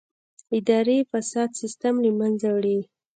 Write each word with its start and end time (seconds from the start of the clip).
اداري 0.57 0.97
فساد 1.11 1.49
سیستم 1.61 1.95
له 2.05 2.11
منځه 2.19 2.47
وړي. 2.55 2.79